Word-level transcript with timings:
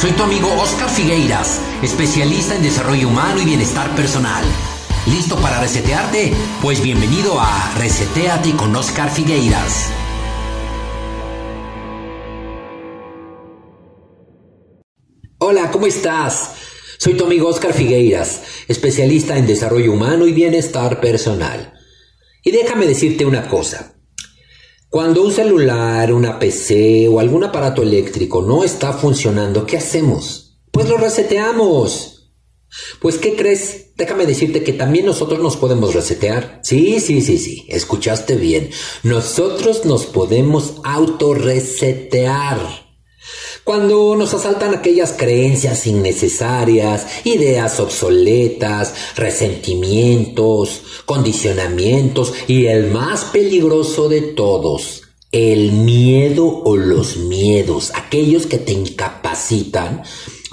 Soy 0.00 0.12
tu 0.12 0.22
amigo 0.22 0.48
Oscar 0.62 0.88
Figueiras, 0.88 1.60
especialista 1.82 2.54
en 2.54 2.62
desarrollo 2.62 3.08
humano 3.08 3.42
y 3.42 3.44
bienestar 3.44 3.96
personal. 3.96 4.44
¿Listo 5.06 5.34
para 5.40 5.60
resetearte? 5.60 6.32
Pues 6.62 6.80
bienvenido 6.80 7.40
a 7.40 7.74
Reseteate 7.76 8.52
con 8.52 8.76
Oscar 8.76 9.10
Figueiras. 9.10 9.90
Hola, 15.38 15.68
¿cómo 15.72 15.86
estás? 15.86 16.52
Soy 16.98 17.14
tu 17.14 17.24
amigo 17.24 17.48
Oscar 17.48 17.72
Figueiras, 17.72 18.42
especialista 18.68 19.36
en 19.36 19.48
desarrollo 19.48 19.90
humano 19.90 20.28
y 20.28 20.32
bienestar 20.32 21.00
personal. 21.00 21.72
Y 22.44 22.52
déjame 22.52 22.86
decirte 22.86 23.26
una 23.26 23.48
cosa. 23.48 23.97
Cuando 24.90 25.22
un 25.22 25.32
celular, 25.32 26.14
una 26.14 26.38
PC 26.38 27.08
o 27.08 27.20
algún 27.20 27.44
aparato 27.44 27.82
eléctrico 27.82 28.40
no 28.40 28.64
está 28.64 28.94
funcionando, 28.94 29.66
¿qué 29.66 29.76
hacemos? 29.76 30.58
Pues 30.72 30.88
lo 30.88 30.96
reseteamos. 30.96 32.32
Pues 32.98 33.18
¿qué 33.18 33.36
crees? 33.36 33.94
Déjame 33.96 34.24
decirte 34.24 34.64
que 34.64 34.72
también 34.72 35.04
nosotros 35.04 35.40
nos 35.40 35.58
podemos 35.58 35.94
resetear. 35.94 36.60
Sí, 36.62 37.00
sí, 37.00 37.20
sí, 37.20 37.36
sí, 37.36 37.66
escuchaste 37.68 38.36
bien. 38.36 38.70
Nosotros 39.02 39.84
nos 39.84 40.06
podemos 40.06 40.76
autorresetear. 40.84 42.87
Cuando 43.68 44.16
nos 44.16 44.32
asaltan 44.32 44.72
aquellas 44.72 45.12
creencias 45.12 45.86
innecesarias, 45.86 47.06
ideas 47.24 47.78
obsoletas, 47.80 48.94
resentimientos, 49.14 50.80
condicionamientos 51.04 52.32
y 52.46 52.64
el 52.64 52.90
más 52.90 53.26
peligroso 53.26 54.08
de 54.08 54.22
todos, 54.22 55.02
el 55.32 55.72
miedo 55.72 56.46
o 56.64 56.78
los 56.78 57.18
miedos, 57.18 57.92
aquellos 57.94 58.46
que 58.46 58.56
te 58.56 58.72
incapacitan 58.72 60.02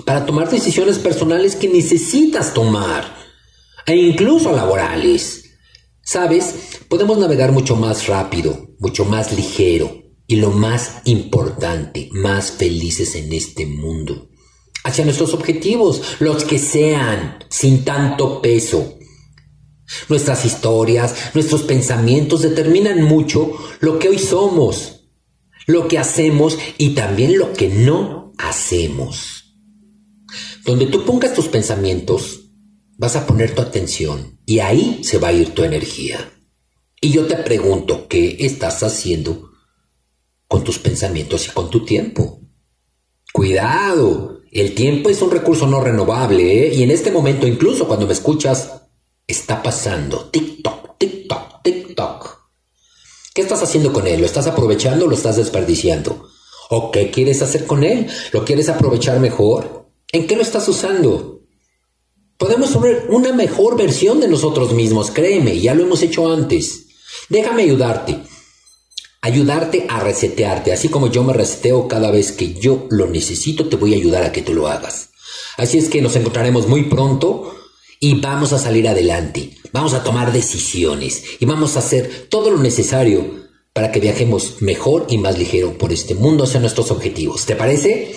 para 0.04 0.26
tomar 0.26 0.52
decisiones 0.52 1.00
personales 1.00 1.56
que 1.56 1.70
necesitas 1.70 2.54
tomar, 2.54 3.16
e 3.86 3.96
incluso 3.96 4.52
laborales. 4.52 5.52
Sabes, 6.02 6.54
podemos 6.90 7.18
navegar 7.18 7.54
mucho 7.54 7.78
más 7.78 8.08
rápido, 8.08 8.72
mucho 8.78 9.06
más 9.06 9.32
ligero, 9.32 10.05
y 10.28 10.38
lo 10.38 10.52
más 10.52 11.02
importante, 11.06 12.10
más 12.12 12.52
felices 12.52 13.16
en 13.16 13.32
este 13.34 13.66
mundo. 13.66 14.30
Hacia 14.84 15.06
nuestros 15.06 15.34
objetivos, 15.34 16.02
los 16.20 16.44
que 16.44 16.60
sean, 16.60 17.40
sin 17.50 17.84
tanto 17.84 18.42
peso. 18.42 18.98
Nuestras 20.10 20.46
historias, 20.46 21.16
nuestros 21.34 21.64
pensamientos 21.64 22.42
determinan 22.42 23.04
mucho 23.04 23.54
lo 23.80 24.00
que 24.00 24.10
hoy 24.10 24.20
somos, 24.20 25.10
lo 25.68 25.88
que 25.88 25.98
hacemos 25.98 26.58
y 26.78 26.92
también 26.92 27.38
lo 27.38 27.54
que 27.54 27.70
no 27.70 28.34
hacemos. 28.38 29.56
Donde 30.66 30.88
tú 30.88 31.06
pongas 31.06 31.34
tus 31.34 31.48
pensamientos, 31.48 32.52
vas 32.98 33.16
a 33.16 33.28
poner 33.28 33.54
tu 33.54 33.62
atención 33.62 34.40
y 34.46 34.60
ahí 34.60 35.04
se 35.04 35.18
va 35.20 35.30
a 35.30 35.34
ir 35.34 35.54
tu 35.54 35.64
energía. 35.64 36.32
Y 37.00 37.12
yo 37.12 37.28
te 37.28 37.36
pregunto, 37.36 38.08
¿qué 38.08 38.38
estás 38.40 38.82
haciendo 38.82 39.55
con 40.56 40.64
tus 40.64 40.80
pensamientos 40.80 41.50
y 41.50 41.52
con 41.52 41.70
tu 41.70 41.84
tiempo. 41.84 42.40
Cuidado, 43.34 44.40
el 44.54 44.74
tiempo 44.74 45.10
es 45.10 45.22
un 45.22 45.30
recurso 45.30 45.68
no 45.68 45.82
renovable, 45.82 46.68
¿eh? 46.68 46.74
y 46.74 46.82
en 46.82 46.92
este 46.92 47.12
momento, 47.12 47.46
incluso 47.46 47.86
cuando 47.90 48.08
me 48.08 48.14
escuchas, 48.14 48.72
está 49.28 49.62
pasando. 49.62 50.30
TikTok, 50.30 50.98
TikTok. 50.98 52.38
¿Qué 53.34 53.42
estás 53.42 53.64
haciendo 53.64 53.92
con 53.92 54.08
él? 54.08 54.22
¿Lo 54.22 54.26
estás 54.26 54.48
aprovechando 54.48 55.04
o 55.04 55.08
lo 55.10 55.16
estás 55.18 55.36
desperdiciando? 55.36 56.30
¿O 56.70 56.90
qué 56.90 57.12
quieres 57.12 57.42
hacer 57.42 57.66
con 57.66 57.84
él? 57.84 58.08
¿Lo 58.32 58.46
quieres 58.46 58.70
aprovechar 58.70 59.20
mejor? 59.20 59.90
¿En 60.14 60.26
qué 60.26 60.38
lo 60.38 60.42
estás 60.42 60.66
usando? 60.70 61.42
Podemos 62.38 62.70
ser 62.70 63.08
una 63.10 63.34
mejor 63.34 63.76
versión 63.76 64.22
de 64.22 64.30
nosotros 64.30 64.72
mismos, 64.72 65.12
créeme, 65.12 65.60
ya 65.60 65.74
lo 65.74 65.84
hemos 65.84 66.02
hecho 66.02 66.32
antes. 66.32 66.86
Déjame 67.28 67.64
ayudarte 67.64 68.22
ayudarte 69.26 69.88
a 69.90 70.00
resetearte, 70.00 70.72
así 70.72 70.88
como 70.90 71.08
yo 71.08 71.24
me 71.24 71.34
reseteo 71.34 71.88
cada 71.88 72.12
vez 72.12 72.32
que 72.32 72.54
yo 72.54 72.86
lo 72.92 73.08
necesito, 73.08 73.68
te 73.68 73.76
voy 73.76 73.96
a 73.96 73.98
ayudar 73.98 74.24
a 74.24 74.32
que 74.32 74.44
tú 74.44 74.54
lo 74.54 74.68
hagas. 74.68 75.10
Así 75.58 75.80
es 75.80 75.90
que 75.90 76.00
nos 76.00 76.16
encontraremos 76.16 76.68
muy 76.68 76.84
pronto 76.84 77.56
y 78.00 78.22
vamos 78.22 78.54
a 78.54 78.60
salir 78.60 78.88
adelante, 78.88 79.58
vamos 79.72 79.96
a 79.96 80.04
tomar 80.04 80.32
decisiones 80.32 81.24
y 81.40 81.46
vamos 81.48 81.76
a 81.76 81.80
hacer 81.80 82.28
todo 82.30 82.52
lo 82.52 82.60
necesario 82.60 83.48
para 83.74 83.92
que 83.92 84.00
viajemos 84.00 84.62
mejor 84.62 85.08
y 85.10 85.18
más 85.18 85.40
ligero 85.40 85.76
por 85.76 85.92
este 85.92 86.14
mundo 86.14 86.44
hacia 86.44 86.60
nuestros 86.60 86.92
objetivos. 86.92 87.48
¿Te 87.48 87.56
parece? 87.56 88.16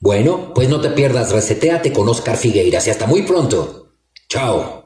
Bueno, 0.00 0.52
pues 0.54 0.68
no 0.68 0.82
te 0.82 0.90
pierdas, 0.90 1.32
reseteate 1.32 1.94
con 1.94 2.06
Oscar 2.10 2.36
Figueiras 2.36 2.86
y 2.86 2.90
hasta 2.90 3.06
muy 3.06 3.22
pronto. 3.22 3.94
Chao. 4.28 4.84